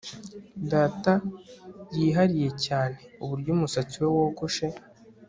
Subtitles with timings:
[0.71, 1.13] Data
[1.97, 4.67] yihariye cyane uburyo umusatsi we wogoshe